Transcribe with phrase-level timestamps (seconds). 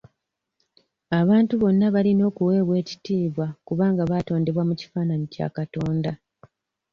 [1.19, 6.11] Abantu bonna balina okuweebwa ekitiibwa kubanga baatondebwa mu kifaananyi kya Katonda.